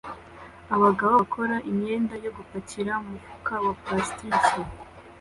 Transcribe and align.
Abagabo 0.75 1.11
bakora 1.19 1.55
imyenda 1.69 2.13
yo 2.23 2.31
gupakira 2.37 2.91
mumufuka 3.03 3.53
wa 3.65 3.73
plastiki 3.83 4.59